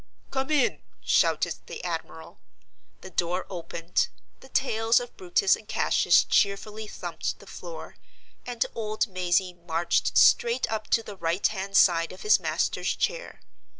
"Come 0.31 0.49
in!" 0.49 0.81
shouted 1.01 1.57
the 1.67 1.83
admiral. 1.83 2.39
The 3.01 3.11
door 3.11 3.45
opened; 3.51 4.07
the 4.39 4.49
tails 4.49 4.99
of 4.99 5.15
Brutus 5.15 5.55
and 5.55 5.67
Cassius 5.67 6.23
cheerfully 6.23 6.87
thumped 6.87 7.37
the 7.37 7.45
floor; 7.45 7.97
and 8.43 8.65
old 8.73 9.05
Mazey 9.07 9.53
marched 9.53 10.17
straight 10.17 10.67
up 10.71 10.87
to 10.87 11.03
the 11.03 11.17
right 11.17 11.45
hand 11.45 11.77
side 11.77 12.11
of 12.11 12.23
his 12.23 12.39
master's 12.39 12.95
chair. 12.95 13.41